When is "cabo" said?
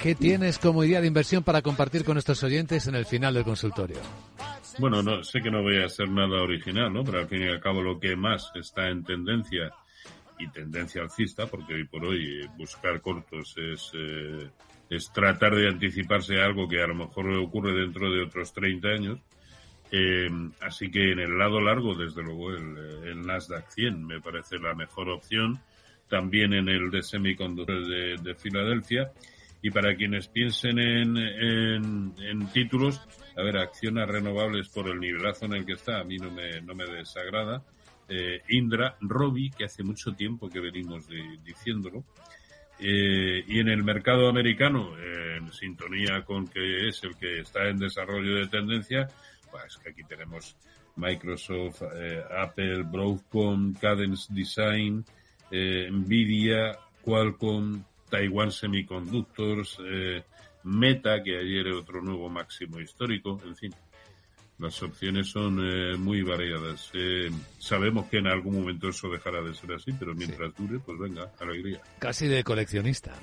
7.58-7.82